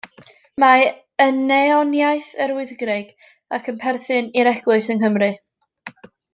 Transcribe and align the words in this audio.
Mae 0.61 0.85
yn 1.25 1.37
neoniaeth 1.51 2.31
Yr 2.47 2.55
Wyddgrug, 2.61 3.13
ac 3.59 3.71
yn 3.75 3.79
perthyn 3.87 4.33
i'r 4.41 4.53
Eglwys 4.57 4.93
yng 4.97 5.05
Nghymru. 5.07 5.33